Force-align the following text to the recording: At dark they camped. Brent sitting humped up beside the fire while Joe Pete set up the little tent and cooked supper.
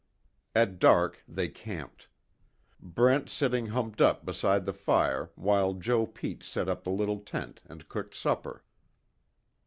At 0.55 0.79
dark 0.79 1.21
they 1.27 1.47
camped. 1.47 2.07
Brent 2.79 3.29
sitting 3.29 3.67
humped 3.67 4.01
up 4.01 4.25
beside 4.25 4.65
the 4.65 4.73
fire 4.73 5.29
while 5.35 5.75
Joe 5.75 6.07
Pete 6.07 6.41
set 6.41 6.67
up 6.67 6.83
the 6.83 6.89
little 6.89 7.19
tent 7.19 7.61
and 7.67 7.87
cooked 7.87 8.15
supper. 8.15 8.63